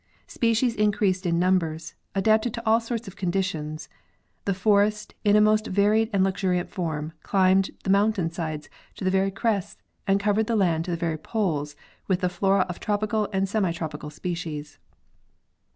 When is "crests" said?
9.29-9.83